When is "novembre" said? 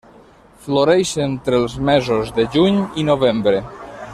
3.11-3.61